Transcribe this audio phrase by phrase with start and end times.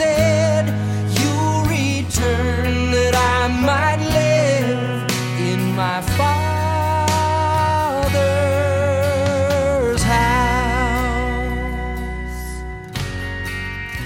[0.00, 0.64] said.
[1.18, 5.04] You'll return that I might live
[5.38, 6.42] in my Father's
[10.02, 11.02] house.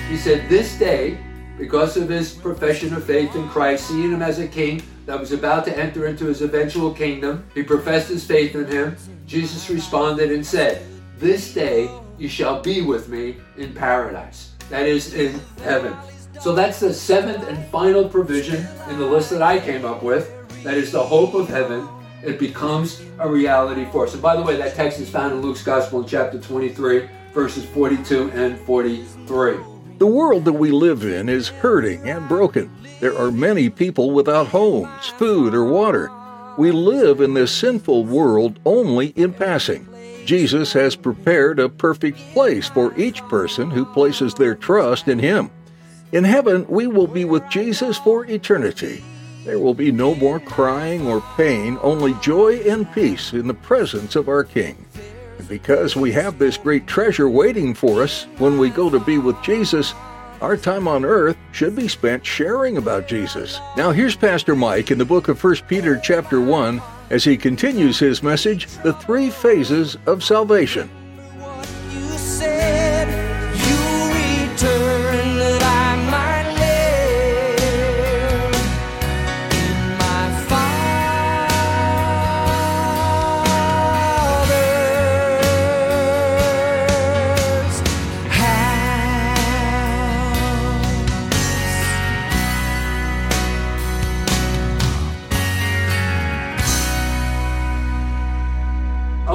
[0.09, 1.19] He said, This day,
[1.59, 5.31] because of his profession of faith in Christ, seeing him as a king that was
[5.31, 8.97] about to enter into his eventual kingdom, he professed his faith in him.
[9.27, 10.83] Jesus responded and said,
[11.19, 11.89] This day
[12.19, 14.54] you shall be with me in paradise.
[14.71, 15.95] That is in heaven.
[16.41, 20.33] So that's the seventh and final provision in the list that I came up with.
[20.63, 21.89] That is the hope of heaven.
[22.23, 24.15] It becomes a reality for us.
[24.15, 27.65] And by the way, that text is found in Luke's Gospel in chapter 23, verses
[27.67, 29.57] 42 and 43.
[29.99, 32.71] The world that we live in is hurting and broken.
[33.01, 36.11] There are many people without homes, food, or water.
[36.57, 39.89] We live in this sinful world only in passing.
[40.25, 45.51] Jesus has prepared a perfect place for each person who places their trust in Him.
[46.13, 49.05] In heaven, we will be with Jesus for eternity.
[49.45, 54.17] There will be no more crying or pain, only joy and peace in the presence
[54.17, 54.87] of our King.
[55.39, 59.19] And because we have this great treasure waiting for us when we go to be
[59.19, 59.93] with Jesus,
[60.41, 63.59] our time on earth should be spent sharing about Jesus.
[63.77, 66.81] Now here's Pastor Mike in the book of 1 Peter chapter 1
[67.15, 70.91] as he continues his message, The Three Phases of Salvation.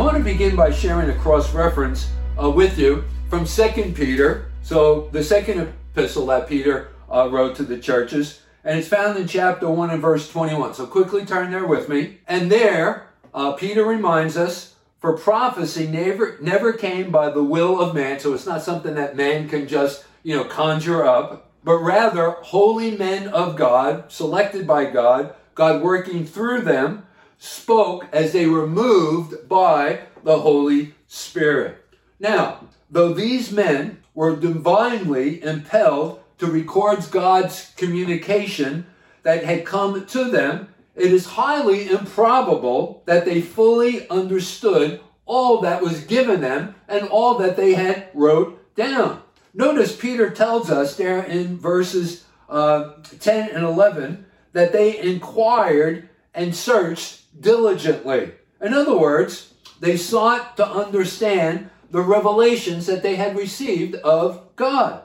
[0.09, 2.09] Want to begin by sharing a cross reference
[2.41, 4.49] uh, with you from 2 Peter.
[4.63, 9.27] So, the second epistle that Peter uh, wrote to the churches, and it's found in
[9.27, 10.73] chapter 1 and verse 21.
[10.73, 12.17] So, quickly turn there with me.
[12.27, 13.05] And there,
[13.35, 18.19] uh, Peter reminds us for prophecy never, never came by the will of man.
[18.19, 22.97] So, it's not something that man can just, you know, conjure up, but rather holy
[22.97, 27.05] men of God, selected by God, God working through them
[27.39, 31.77] spoke as they were moved by the Holy Spirit.
[32.19, 38.85] Now, though these men were divinely impelled to record God's communication
[39.23, 45.81] that had come to them, it is highly improbable that they fully understood all that
[45.81, 49.21] was given them and all that they had wrote down.
[49.53, 56.55] Notice Peter tells us there in verses uh, 10 and 11 that they inquired and
[56.55, 58.31] searched diligently.
[58.61, 65.01] In other words, they sought to understand the revelations that they had received of God.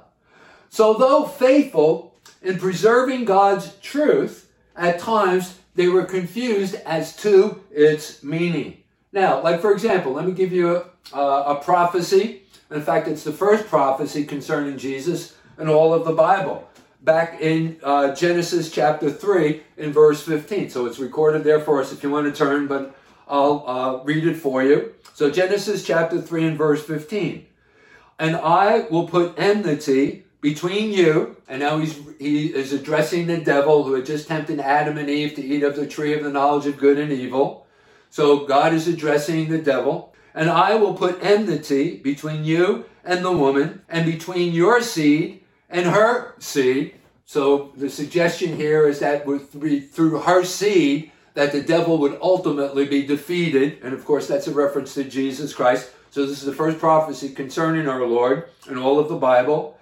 [0.69, 8.23] So, though faithful in preserving God's truth, at times they were confused as to its
[8.23, 8.79] meaning.
[9.13, 12.43] Now, like for example, let me give you a, a prophecy.
[12.71, 16.69] In fact, it's the first prophecy concerning Jesus in all of the Bible
[17.05, 20.71] back in uh, Genesis chapter 3 in verse 15.
[20.71, 22.97] So it's recorded there for us if you want to turn, but
[23.29, 24.95] I'll uh, read it for you.
[25.13, 27.47] So Genesis chapter 3 and verse 15.
[28.19, 33.85] And I will put enmity between you, and now he's, he is addressing the devil
[33.85, 36.67] who had just tempted Adam and Eve to eat of the tree of the knowledge
[36.67, 37.67] of good and evil.
[38.11, 40.15] So God is addressing the devil.
[40.35, 45.87] And I will put enmity between you and the woman, and between your seed and
[45.87, 46.95] her seed.
[47.25, 53.05] So the suggestion here is that through her seed that the devil would ultimately be
[53.05, 53.79] defeated.
[53.83, 55.91] And of course, that's a reference to Jesus Christ.
[56.11, 59.79] So this is the first prophecy concerning our Lord in all of the Bible.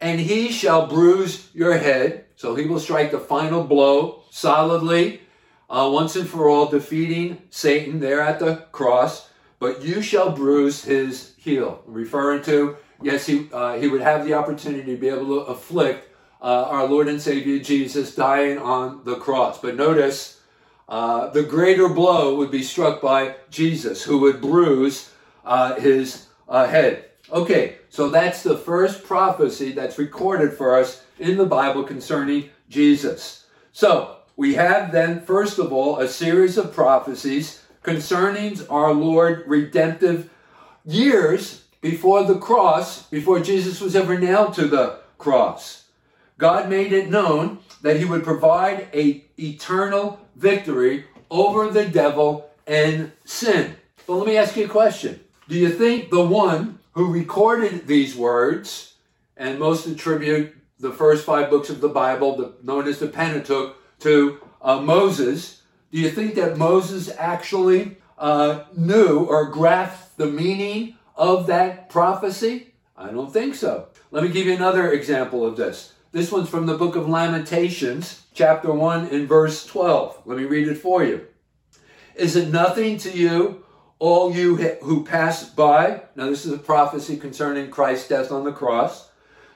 [0.00, 2.26] And he shall bruise your head.
[2.36, 5.22] So he will strike the final blow solidly,
[5.68, 9.28] uh, once and for all, defeating Satan there at the cross.
[9.58, 14.34] But you shall bruise his heel, referring to yes, he, uh, he would have the
[14.34, 16.08] opportunity to be able to afflict
[16.42, 19.60] uh, our Lord and Savior Jesus dying on the cross.
[19.60, 20.40] But notice
[20.88, 25.10] uh, the greater blow would be struck by Jesus, who would bruise
[25.44, 27.04] uh, his uh, head.
[27.32, 33.46] Okay, so that's the first prophecy that's recorded for us in the Bible concerning Jesus.
[33.72, 40.28] So we have then, first of all, a series of prophecies concerning our Lord redemptive
[40.84, 45.81] years before the cross, before Jesus was ever nailed to the cross.
[46.42, 53.12] God made it known that he would provide a eternal victory over the devil and
[53.24, 53.76] sin.
[54.08, 55.20] But let me ask you a question.
[55.48, 58.94] Do you think the one who recorded these words,
[59.36, 63.76] and most attribute the first five books of the Bible, the, known as the Pentateuch,
[64.00, 65.62] to uh, Moses,
[65.92, 72.72] do you think that Moses actually uh, knew or grasped the meaning of that prophecy?
[72.96, 73.86] I don't think so.
[74.10, 75.92] Let me give you another example of this.
[76.12, 80.24] This one's from the book of Lamentations, chapter 1 and verse 12.
[80.26, 81.26] Let me read it for you.
[82.14, 83.64] Is it nothing to you,
[83.98, 86.02] all you who pass by?
[86.14, 89.08] Now, this is a prophecy concerning Christ's death on the cross.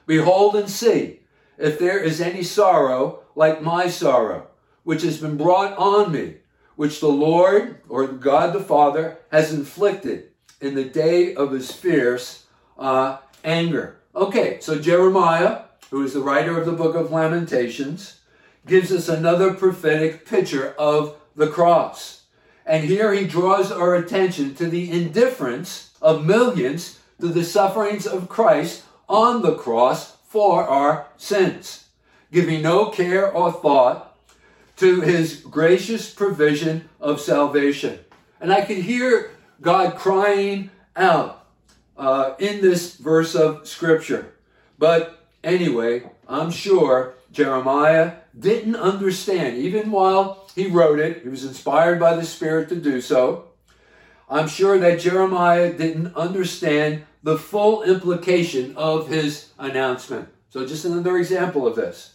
[0.07, 1.19] Behold and see
[1.59, 4.47] if there is any sorrow like my sorrow,
[4.83, 6.37] which has been brought on me,
[6.75, 12.47] which the Lord or God the Father has inflicted in the day of his fierce
[12.79, 13.99] uh, anger.
[14.15, 18.19] Okay, so Jeremiah, who is the writer of the book of Lamentations,
[18.65, 22.23] gives us another prophetic picture of the cross.
[22.65, 28.29] And here he draws our attention to the indifference of millions to the sufferings of
[28.29, 31.87] Christ on the cross for our sins,
[32.31, 34.17] giving no care or thought
[34.75, 37.99] to his gracious provision of salvation.
[38.39, 39.31] And I can hear
[39.61, 41.45] God crying out
[41.97, 44.33] uh, in this verse of scripture.
[44.77, 45.16] But
[45.47, 52.15] anyway, I'm sure Jeremiah didn't understand, even while he wrote it, he was inspired by
[52.15, 53.45] the Spirit to do so.
[54.29, 60.29] I'm sure that Jeremiah didn't understand the full implication of his announcement.
[60.49, 62.13] So, just another example of this.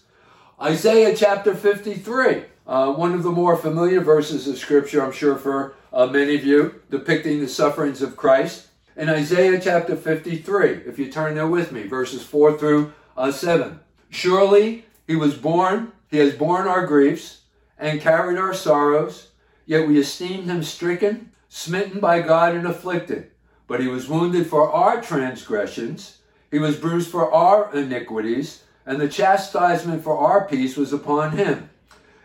[0.61, 5.75] Isaiah chapter 53, uh, one of the more familiar verses of Scripture, I'm sure, for
[5.93, 8.69] uh, many of you, depicting the sufferings of Christ.
[8.95, 13.81] In Isaiah chapter 53, if you turn there with me, verses 4 through uh, 7.
[14.11, 17.43] Surely he was born, he has borne our griefs
[17.79, 19.29] and carried our sorrows,
[19.67, 23.31] yet we esteemed him stricken, smitten by God, and afflicted.
[23.67, 26.19] But he was wounded for our transgressions,
[26.51, 31.71] he was bruised for our iniquities, and the chastisement for our peace was upon him.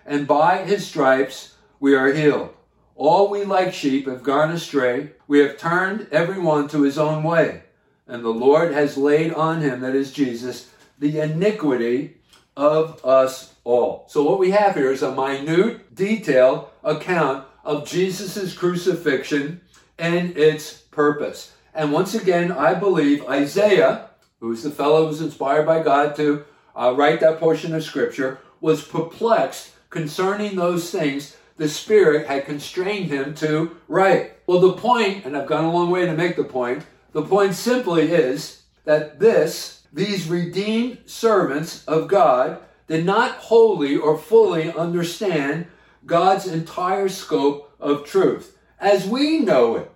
[0.06, 2.54] And by his stripes we are healed.
[2.96, 5.12] All we like sheep have gone astray.
[5.28, 7.62] We have turned every one to his own way.
[8.08, 12.18] And the Lord has laid on him, that is Jesus, the iniquity
[12.56, 14.06] of us all.
[14.10, 19.62] So what we have here is a minute, detailed account of Jesus' crucifixion
[20.00, 21.54] and its purpose.
[21.74, 24.10] And once again, I believe Isaiah,
[24.40, 26.46] who's the fellow who was inspired by God to
[26.76, 33.10] uh, write that portion of scripture, was perplexed concerning those things the Spirit had constrained
[33.10, 34.34] him to write.
[34.48, 37.56] Well, the point, and I've gone a long way to make the point, the point
[37.56, 45.68] simply is that this, these redeemed servants of God, did not wholly or fully understand
[46.06, 49.92] God's entire scope of truth as we know it,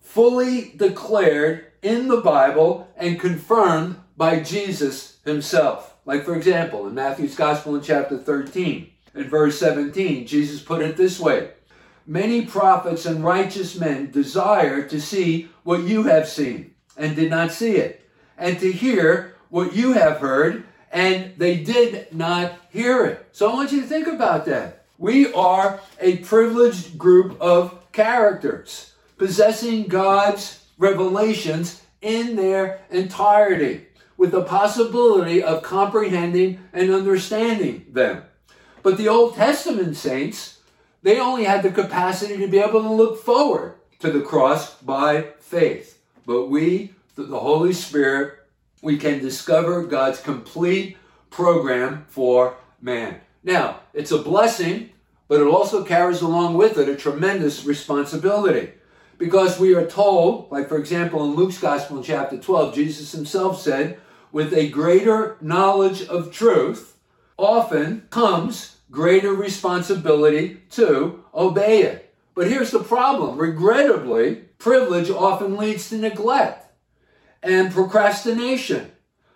[0.00, 5.96] fully declared in the Bible and confirmed by Jesus himself.
[6.04, 10.96] Like, for example, in Matthew's Gospel in chapter 13, in verse 17, Jesus put it
[10.96, 11.50] this way
[12.06, 17.50] Many prophets and righteous men desire to see what you have seen and did not
[17.50, 18.05] see it,
[18.38, 23.28] and to hear what you have heard and they did not hear it.
[23.32, 24.84] So I want you to think about that.
[24.98, 34.44] We are a privileged group of characters possessing God's revelations in their entirety with the
[34.44, 38.22] possibility of comprehending and understanding them.
[38.82, 40.60] But the Old Testament saints,
[41.02, 45.26] they only had the capacity to be able to look forward to the cross by
[45.40, 45.98] faith.
[46.24, 48.34] But we, the Holy Spirit,
[48.82, 50.96] we can discover God's complete
[51.30, 53.20] program for man.
[53.42, 54.90] Now, it's a blessing,
[55.28, 58.72] but it also carries along with it a tremendous responsibility.
[59.18, 63.60] Because we are told, like for example in Luke's Gospel in chapter 12, Jesus himself
[63.60, 63.98] said,
[64.30, 66.98] with a greater knowledge of truth
[67.38, 72.14] often comes greater responsibility to obey it.
[72.34, 76.65] But here's the problem regrettably, privilege often leads to neglect
[77.46, 78.90] and procrastination.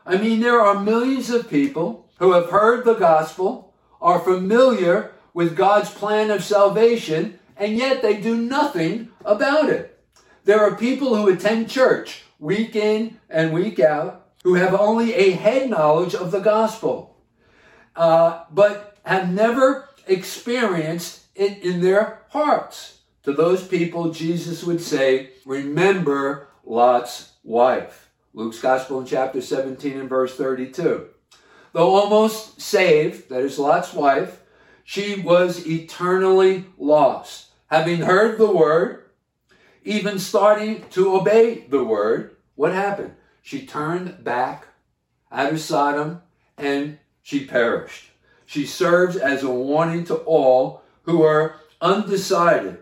[0.05, 5.57] I mean, there are millions of people who have heard the gospel, are familiar with
[5.57, 9.99] God's plan of salvation, and yet they do nothing about it.
[10.45, 15.31] There are people who attend church week in and week out, who have only a
[15.31, 17.17] head knowledge of the gospel,
[17.95, 22.99] uh, but have never experienced it in their hearts.
[23.23, 28.11] To those people, Jesus would say, Remember Lot's wife.
[28.33, 31.09] Luke's Gospel in chapter 17 and verse 32.
[31.73, 34.41] Though almost saved, that is Lot's wife,
[34.85, 37.47] she was eternally lost.
[37.67, 39.07] Having heard the word,
[39.83, 43.15] even starting to obey the word, what happened?
[43.43, 44.69] She turned back
[45.33, 46.23] out of Sodom
[46.57, 48.11] and she perished.
[48.47, 52.79] She serves as a warning to all who are undecided,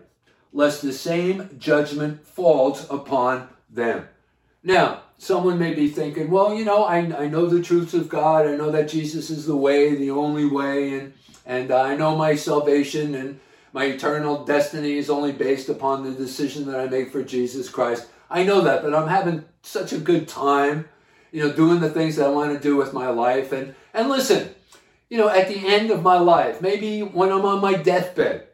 [0.53, 4.07] lest the same judgment falls upon them.
[4.63, 8.45] Now, someone may be thinking, well, you know, I, I know the truths of God.
[8.45, 11.13] I know that Jesus is the way, the only way, and,
[11.45, 13.39] and I know my salvation and
[13.71, 18.07] my eternal destiny is only based upon the decision that I make for Jesus Christ.
[18.29, 20.87] I know that, but I'm having such a good time,
[21.31, 23.51] you know, doing the things that I want to do with my life.
[23.51, 24.49] And, and listen,
[25.09, 28.47] you know, at the end of my life, maybe when I'm on my deathbed,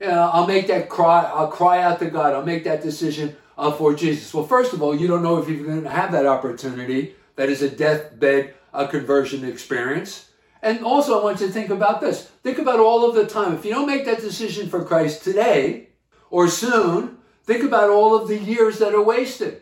[0.00, 3.36] you know, I'll make that cry, I'll cry out to God, I'll make that decision
[3.60, 4.32] uh, for Jesus.
[4.32, 7.14] Well, first of all, you don't know if you're going to have that opportunity.
[7.36, 10.30] That is a deathbed uh, conversion experience.
[10.62, 12.24] And also, I want you to think about this.
[12.42, 13.54] Think about all of the time.
[13.54, 15.90] If you don't make that decision for Christ today
[16.30, 19.60] or soon, think about all of the years that are wasted.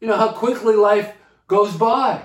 [0.00, 1.14] You know how quickly life
[1.46, 2.24] goes by.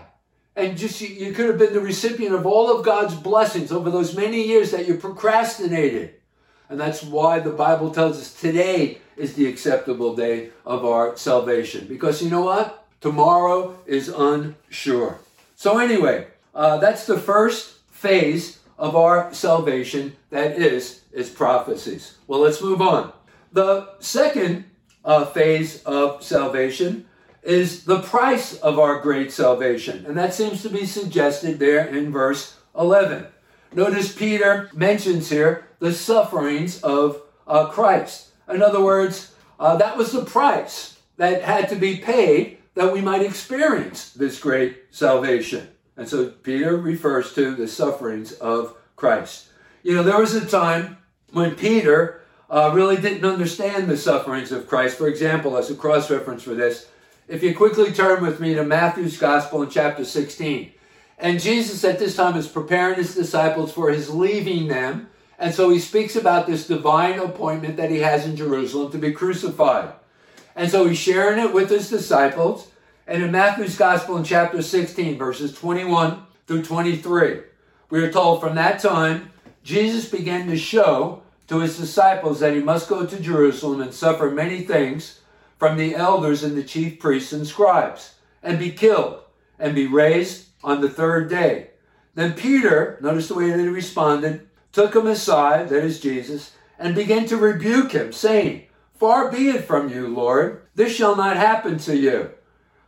[0.56, 3.90] And just you, you could have been the recipient of all of God's blessings over
[3.90, 6.16] those many years that you procrastinated.
[6.70, 11.86] And that's why the Bible tells us today is the acceptable day of our salvation.
[11.88, 12.88] Because you know what?
[13.02, 15.20] Tomorrow is unsure.
[15.56, 22.18] So, anyway, uh, that's the first phase of our salvation that is its prophecies.
[22.28, 23.12] Well, let's move on.
[23.52, 24.66] The second
[25.04, 27.06] uh, phase of salvation
[27.44, 32.12] is the price of our great salvation, and that seems to be suggested there in
[32.12, 33.28] verse 11.
[33.74, 38.29] Notice Peter mentions here the sufferings of uh, Christ.
[38.50, 43.02] In other words, uh, that was the price that had to be paid that we
[43.02, 45.68] might experience this great salvation.
[45.98, 49.50] And so Peter refers to the sufferings of Christ.
[49.84, 50.98] You know, there was a time
[51.32, 54.98] when Peter uh, really didn't understand the sufferings of Christ.
[54.98, 56.88] For example, as a cross reference for this,
[57.28, 60.72] if you quickly turn with me to Matthew's Gospel in chapter 16.
[61.20, 65.10] And Jesus at this time is preparing his disciples for his leaving them.
[65.40, 69.14] And so he speaks about this divine appointment that he has in Jerusalem to be
[69.14, 69.94] crucified.
[70.54, 72.70] And so he's sharing it with his disciples.
[73.08, 77.40] And in Matthew's Gospel in chapter 16, verses 21 through 23,
[77.90, 79.32] we are told from that time,
[79.64, 84.30] Jesus began to show to his disciples that he must go to Jerusalem and suffer
[84.30, 85.22] many things
[85.58, 89.22] from the elders and the chief priests and scribes, and be killed,
[89.58, 91.72] and be raised on the third day.
[92.16, 96.96] Then Peter, notice the way that he responded, took him aside, that is Jesus, and
[96.96, 98.64] began to rebuke him, saying,
[98.96, 102.32] Far be it from you, Lord, this shall not happen to you.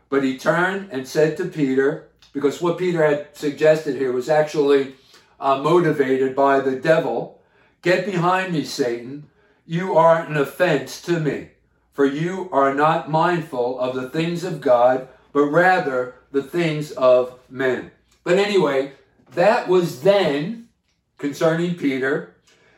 [0.09, 4.95] But he turned and said to Peter, because what Peter had suggested here was actually
[5.39, 7.41] uh, motivated by the devil
[7.81, 9.27] Get behind me, Satan.
[9.65, 11.49] You are an offense to me,
[11.93, 17.39] for you are not mindful of the things of God, but rather the things of
[17.49, 17.91] men.
[18.23, 18.93] But anyway,
[19.31, 20.60] that was then
[21.21, 22.35] concerning Peter,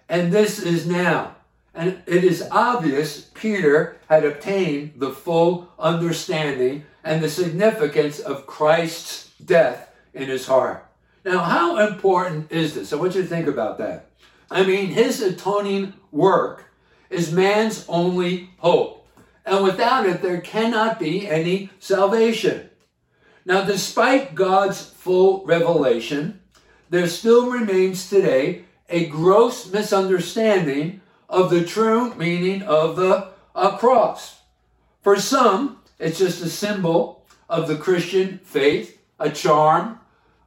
[0.09, 1.37] and this is now.
[1.73, 9.31] And it is obvious Peter had obtained the full understanding and the significance of Christ's
[9.43, 10.85] death in his heart.
[11.25, 12.91] Now, how important is this?
[12.93, 14.11] I want you to think about that.
[14.51, 16.65] I mean, his atoning work
[17.09, 19.07] is man's only hope.
[19.45, 22.69] And without it, there cannot be any salvation.
[23.45, 26.41] Now, despite God's full revelation,
[26.93, 34.41] there still remains today a gross misunderstanding of the true meaning of the uh, cross.
[35.01, 40.01] For some, it's just a symbol of the Christian faith, a charm,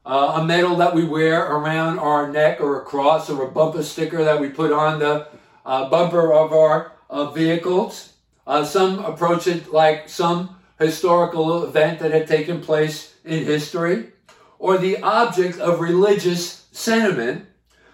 [0.05, 3.83] uh, a medal that we wear around our neck, or a cross, or a bumper
[3.83, 5.27] sticker that we put on the
[5.65, 8.13] uh, bumper of our uh, vehicles.
[8.47, 14.13] Uh, some approach it like some historical event that had taken place in history,
[14.59, 17.47] or the object of religious sentiment.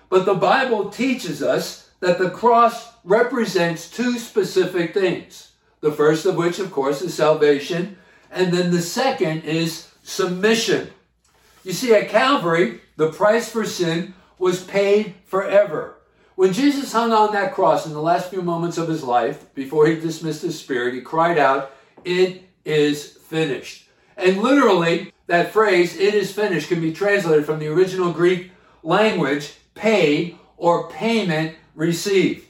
[0.09, 5.53] But the Bible teaches us that the cross represents two specific things.
[5.81, 7.97] The first of which, of course, is salvation,
[8.31, 10.91] and then the second is submission.
[11.65, 15.97] You see, at Calvary, the price for sin was paid forever.
[16.35, 19.87] When Jesus hung on that cross in the last few moments of his life, before
[19.87, 21.73] he dismissed his spirit, he cried out,
[22.05, 23.89] It is finished.
[24.23, 28.53] And literally, that phrase, it is finished, can be translated from the original Greek
[28.83, 32.47] language, paid or payment received.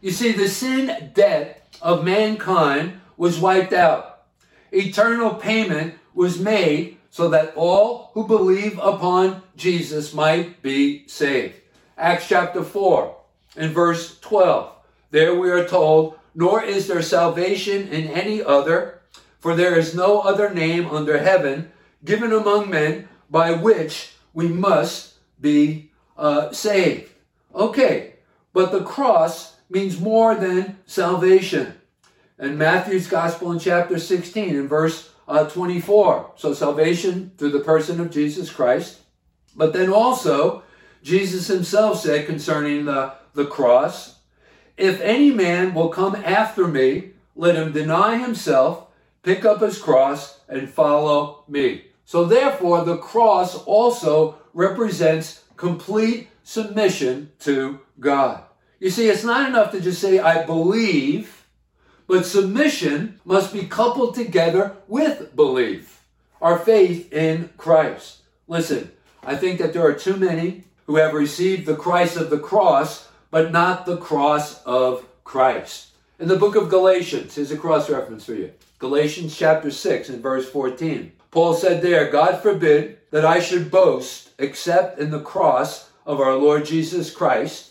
[0.00, 4.24] You see, the sin debt of mankind was wiped out.
[4.72, 11.54] Eternal payment was made so that all who believe upon Jesus might be saved.
[11.96, 13.16] Acts chapter 4
[13.56, 14.72] and verse 12.
[15.10, 19.00] There we are told, Nor is there salvation in any other,
[19.44, 21.70] for there is no other name under heaven
[22.02, 27.12] given among men by which we must be uh, saved.
[27.54, 28.14] Okay,
[28.54, 31.74] but the cross means more than salvation.
[32.38, 36.30] In Matthew's Gospel in chapter 16 in verse uh, 24.
[36.36, 39.00] So salvation through the person of Jesus Christ.
[39.54, 40.62] But then also,
[41.02, 44.20] Jesus himself said concerning the, the cross,
[44.78, 48.83] if any man will come after me, let him deny himself,
[49.24, 51.86] pick up his cross, and follow me.
[52.04, 58.44] So therefore, the cross also represents complete submission to God.
[58.78, 61.46] You see, it's not enough to just say, I believe,
[62.06, 66.04] but submission must be coupled together with belief,
[66.42, 68.18] our faith in Christ.
[68.46, 72.38] Listen, I think that there are too many who have received the Christ of the
[72.38, 75.88] cross, but not the cross of Christ.
[76.18, 78.52] In the book of Galatians, here's a cross reference for you
[78.84, 81.10] Galatians chapter 6 and verse 14.
[81.30, 86.34] Paul said there, God forbid that I should boast except in the cross of our
[86.34, 87.70] Lord Jesus Christ,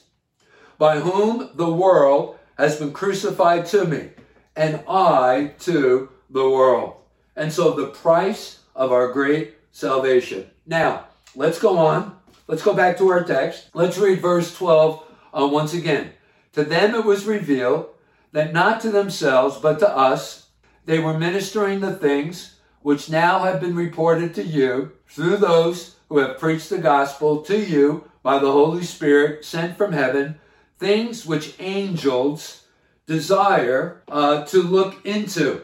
[0.79, 4.09] by whom the world has been crucified to me,
[4.55, 6.95] and I to the world.
[7.35, 10.49] And so the price of our great salvation.
[10.65, 11.05] Now,
[11.35, 12.17] let's go on.
[12.47, 13.69] Let's go back to our text.
[13.75, 16.13] Let's read verse 12 uh, once again.
[16.53, 17.89] To them it was revealed
[18.31, 20.42] that not to themselves, but to us,
[20.85, 26.17] they were ministering the things which now have been reported to you through those who
[26.17, 30.39] have preached the gospel to you by the Holy Spirit sent from heaven,
[30.77, 32.65] things which angels
[33.05, 35.61] desire uh, to look into.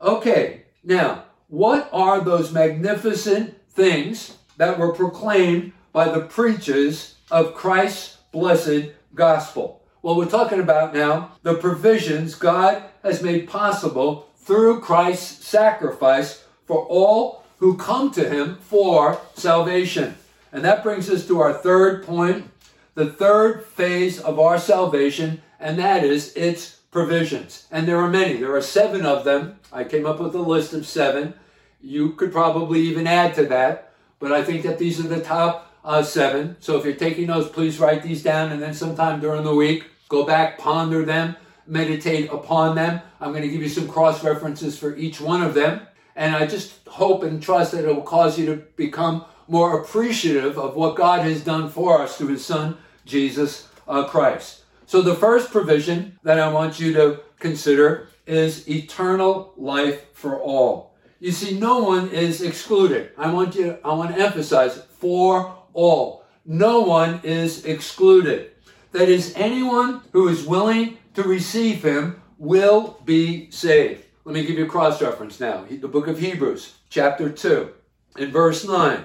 [0.00, 8.18] Okay, now, what are those magnificent things that were proclaimed by the preachers of Christ's
[8.32, 9.82] blessed gospel?
[10.02, 16.84] Well, we're talking about now the provisions God has made possible through Christ's sacrifice for
[16.86, 20.16] all who come to him for salvation.
[20.50, 22.50] And that brings us to our third point,
[22.96, 27.68] the third phase of our salvation, and that is its provisions.
[27.70, 28.38] And there are many.
[28.38, 29.60] There are seven of them.
[29.72, 31.34] I came up with a list of seven.
[31.80, 35.72] You could probably even add to that, but I think that these are the top
[35.84, 36.56] uh, seven.
[36.58, 39.84] So if you're taking notes, please write these down, and then sometime during the week,
[40.08, 41.36] go back, ponder them,
[41.70, 43.00] meditate upon them.
[43.20, 45.80] I'm going to give you some cross references for each one of them.
[46.16, 50.58] And I just hope and trust that it will cause you to become more appreciative
[50.58, 54.64] of what God has done for us through his son, Jesus uh, Christ.
[54.86, 60.94] So the first provision that I want you to consider is eternal life for all.
[61.20, 63.12] You see, no one is excluded.
[63.16, 66.24] I want you, I want to emphasize for all.
[66.44, 68.52] No one is excluded.
[68.92, 74.04] That is, anyone who is willing to receive him will be saved.
[74.24, 75.64] Let me give you a cross reference now.
[75.68, 77.70] The book of Hebrews, chapter 2,
[78.18, 79.04] in verse 9.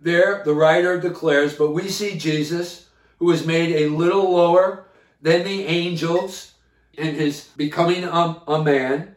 [0.00, 4.86] There, the writer declares, But we see Jesus, who was made a little lower
[5.20, 6.54] than the angels
[6.94, 9.14] in his becoming a, a man,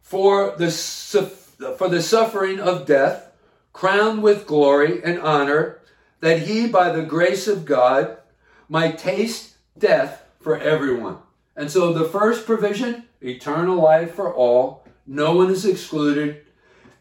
[0.00, 3.32] for the, for the suffering of death,
[3.72, 5.80] crowned with glory and honor,
[6.20, 8.16] that he, by the grace of God,
[8.68, 11.18] might taste death for everyone.
[11.62, 16.44] And so the first provision, eternal life for all, no one is excluded.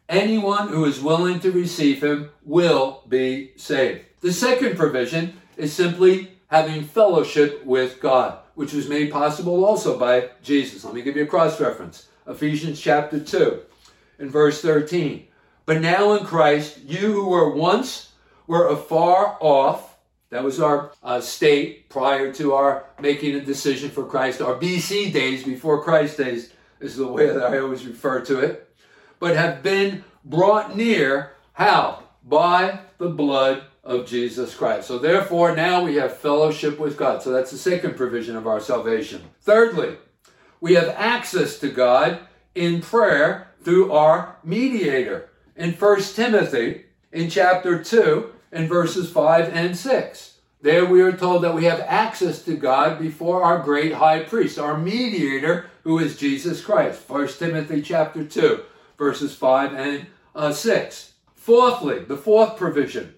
[0.07, 4.01] Anyone who is willing to receive him will be saved.
[4.19, 10.29] The second provision is simply having fellowship with God, which was made possible also by
[10.43, 10.85] Jesus.
[10.85, 12.09] Let me give you a cross reference.
[12.27, 13.61] Ephesians chapter 2
[14.19, 15.25] in verse 13.
[15.65, 18.09] But now in Christ, you who were once
[18.45, 19.90] were afar off,
[20.31, 25.13] that was our uh, state prior to our making a decision for Christ, our BC
[25.13, 28.75] days before Christ days is the way that I always refer to it,
[29.19, 31.33] but have been brought near.
[31.53, 32.03] How?
[32.23, 34.87] By the blood of Jesus Christ.
[34.87, 37.21] So therefore, now we have fellowship with God.
[37.21, 39.21] So that's the second provision of our salvation.
[39.41, 39.97] Thirdly,
[40.61, 42.19] we have access to God
[42.55, 45.29] in prayer through our mediator.
[45.57, 50.37] In 1 Timothy, in chapter 2, in verses 5 and 6.
[50.61, 54.59] There we are told that we have access to God before our great high priest,
[54.59, 57.09] our mediator, who is Jesus Christ.
[57.09, 58.61] 1 Timothy chapter 2,
[58.97, 61.13] verses 5 and uh, 6.
[61.33, 63.15] Fourthly, the fourth provision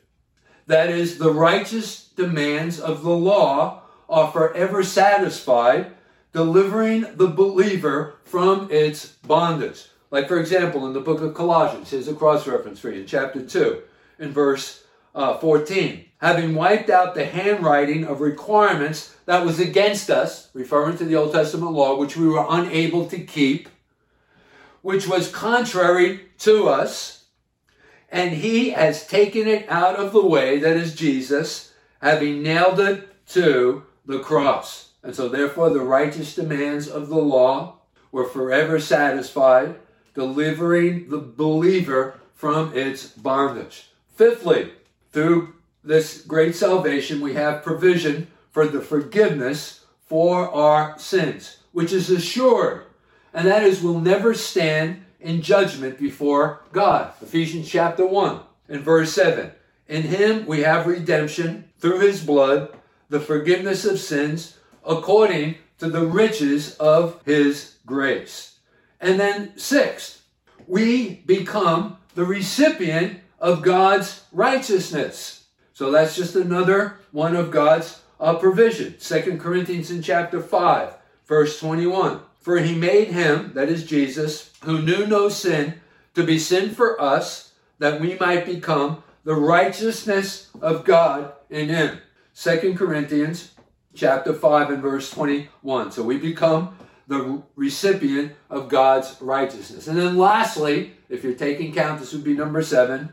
[0.67, 5.91] that is, the righteous demands of the law are forever satisfied,
[6.32, 9.88] delivering the believer from its bondage.
[10.12, 13.08] Like, for example, in the book of Colossians, here's a cross reference for you, in
[13.08, 13.82] chapter 2,
[14.19, 14.83] in verse
[15.15, 16.06] uh, 14.
[16.17, 21.34] Having wiped out the handwriting of requirements that was against us, referring to the Old
[21.34, 23.69] Testament law, which we were unable to keep,
[24.82, 27.26] which was contrary to us,
[28.10, 33.26] and he has taken it out of the way, that is Jesus, having nailed it
[33.28, 34.91] to the cross.
[35.02, 37.80] And so, therefore, the righteous demands of the law
[38.12, 39.76] were forever satisfied,
[40.13, 43.88] delivering the believer from its bondage.
[44.15, 44.71] Fifthly,
[45.13, 52.10] through this great salvation, we have provision for the forgiveness for our sins, which is
[52.10, 52.84] assured,
[53.34, 57.13] and that is, we'll never stand in judgment before God.
[57.21, 59.52] Ephesians chapter 1 and verse 7.
[59.88, 62.76] In him we have redemption through his blood,
[63.10, 68.60] the forgiveness of sins, according to the riches of his grace.
[68.99, 70.23] And then, sixth,
[70.67, 75.47] we become the recipient of God's righteousness.
[75.73, 78.97] So that's just another one of God's uh, provision.
[78.99, 80.93] Second Corinthians in chapter 5,
[81.27, 82.21] verse 21.
[82.39, 85.82] For he made him, that is Jesus, who knew no sin,
[86.15, 91.99] to be sin for us, that we might become the righteousness of God in him.
[92.32, 93.51] Second Corinthians
[93.93, 95.91] chapter 5 and verse 21.
[95.91, 96.77] So we become
[97.08, 99.88] the recipient of God's righteousness.
[99.88, 103.12] And then lastly, if you're taking count, this would be number seven,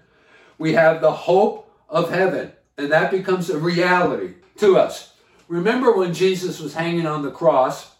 [0.61, 2.53] we have the hope of heaven.
[2.77, 5.14] And that becomes a reality to us.
[5.49, 7.96] Remember when Jesus was hanging on the cross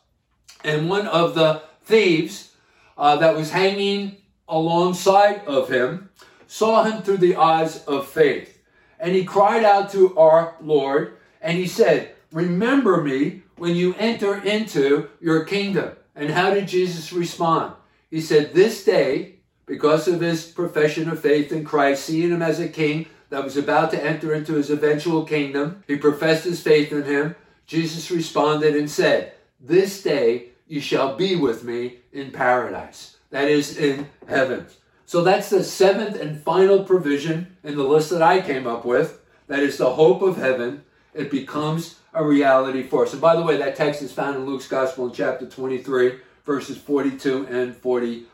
[0.62, 2.53] and one of the thieves
[2.99, 6.11] uh, that was hanging alongside of him
[6.46, 8.62] saw him through the eyes of faith.
[8.99, 14.37] And he cried out to our Lord and he said, Remember me when you enter
[14.37, 15.92] into your kingdom.
[16.14, 17.73] And how did Jesus respond?
[18.11, 19.39] He said, This day,
[19.71, 23.57] because of his profession of faith in Christ, seeing him as a king that was
[23.57, 27.37] about to enter into his eventual kingdom, he professed his faith in him.
[27.67, 33.17] Jesus responded and said, This day you shall be with me in paradise.
[33.31, 34.67] That is in heaven.
[35.07, 39.21] So that's the seventh and final provision in the list that I came up with.
[39.47, 40.83] That is the hope of heaven.
[41.15, 43.13] It becomes a reality for us.
[43.13, 46.77] And by the way, that text is found in Luke's Gospel in chapter 23, verses
[46.77, 48.27] 42 and 43.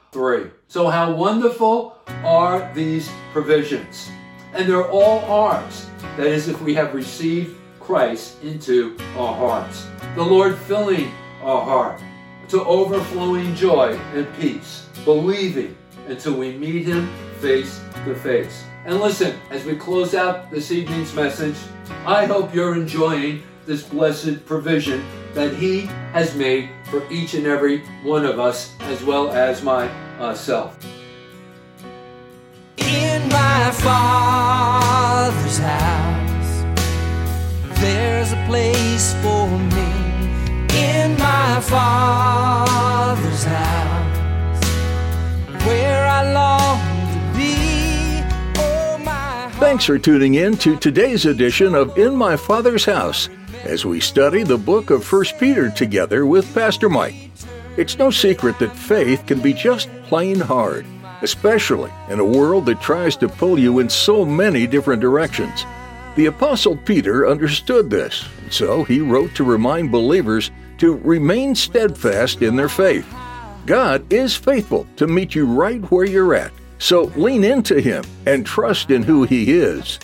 [0.69, 4.09] So, how wonderful are these provisions?
[4.55, 5.87] And they're all ours.
[6.17, 9.87] That is, if we have received Christ into our hearts.
[10.17, 12.01] The Lord filling our heart
[12.49, 15.77] to overflowing joy and peace, believing
[16.09, 17.09] until we meet Him
[17.41, 18.65] face to face.
[18.87, 21.57] And listen, as we close out this evening's message,
[22.07, 27.85] I hope you're enjoying this blessed provision that He has made for each and every
[28.05, 30.79] one of us, as well as myself.
[32.79, 36.65] In my Father's house,
[37.81, 39.83] there's a place for me.
[40.79, 44.65] In my Father's house,
[45.67, 46.79] where I long
[47.13, 48.61] to be.
[48.61, 53.29] Oh, Thanks for tuning in to today's edition of In My Father's House
[53.67, 57.31] as we study the book of 1 Peter together with Pastor Mike.
[57.77, 60.87] It's no secret that faith can be just plain hard,
[61.23, 65.67] especially in a world that tries to pull you in so many different directions.
[66.15, 72.57] The Apostle Peter understood this, so he wrote to remind believers to remain steadfast in
[72.57, 73.07] their faith.
[73.67, 78.47] God is faithful to meet you right where you're at, so lean into Him and
[78.47, 79.99] trust in who He is.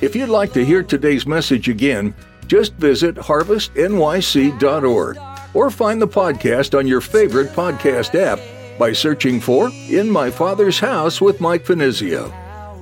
[0.00, 2.12] If you'd like to hear today's message again,
[2.48, 5.18] just visit harvestnyc.org
[5.54, 8.40] or find the podcast on your favorite podcast app
[8.78, 12.32] by searching for In My Father's House with Mike Finizio.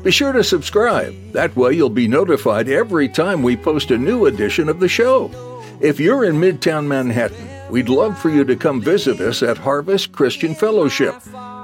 [0.03, 1.14] Be sure to subscribe.
[1.33, 5.31] That way you'll be notified every time we post a new edition of the show.
[5.81, 10.12] If you're in Midtown Manhattan, we'd love for you to come visit us at Harvest
[10.12, 11.14] Christian Fellowship.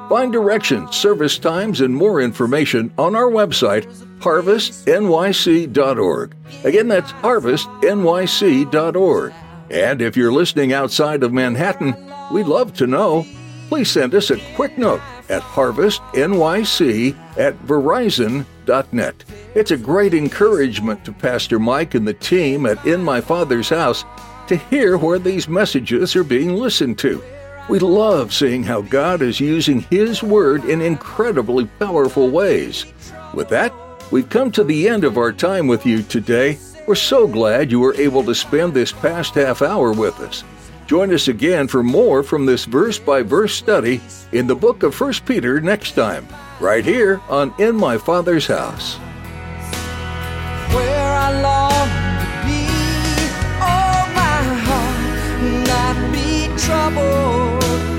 [0.09, 3.85] Find directions, service times, and more information on our website,
[4.21, 6.35] harvestnyc.org.
[6.65, 9.35] Again, that's harvestnyc.org.
[9.71, 11.95] And if you're listening outside of Manhattan,
[12.33, 13.27] we'd love to know.
[13.69, 19.25] Please send us a quick note at harvestnyc at verizon.net.
[19.55, 24.07] It's a great encouragement to Pastor Mike and the team at In My Father's House
[24.47, 27.23] to hear where these messages are being listened to.
[27.69, 32.87] We love seeing how God is using His Word in incredibly powerful ways.
[33.35, 33.75] With that,
[34.11, 36.59] we've come to the end of our time with you today.
[36.87, 40.45] We're so glad you were able to spend this past half hour with us.
[40.87, 44.01] Join us again for more from this verse by verse study
[44.33, 46.27] in the book of 1 Peter next time,
[46.61, 48.99] right here on In My Father's House.
[56.69, 57.98] Be,